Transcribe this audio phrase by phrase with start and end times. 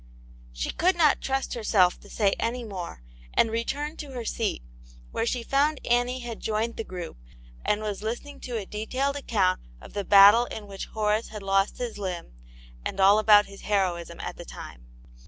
[0.51, 3.03] She could not trust herself to say any more,
[3.35, 4.63] and returned to her seat,
[5.11, 7.17] where she found Annie had joined the group,
[7.63, 8.15] and was VisUtvvtv^ lo ;v.
[8.15, 9.09] ^^\al^^^ 74 Atint Janets Hero.
[9.19, 12.33] account of the battle in which Horace had lost his limb,
[12.83, 14.87] and all about his heroism at the time.